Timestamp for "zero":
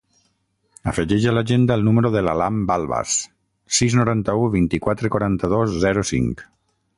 5.85-6.07